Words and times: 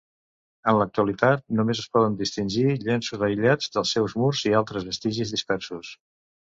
En 0.71 0.77
l'actualitat 0.79 1.43
només 1.59 1.83
es 1.83 1.91
poden 1.97 2.17
distingir 2.23 2.65
llenços 2.89 3.29
aïllats 3.29 3.71
dels 3.77 3.95
seus 3.99 4.21
murs 4.25 4.43
i 4.53 4.59
altres 4.63 4.93
vestigis 4.93 5.37
dispersos. 5.39 5.97